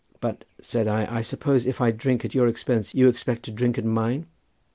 [0.19, 3.51] "But," said I, "I suppose if I drink at your expense you will expect to
[3.51, 4.25] drink at mine?"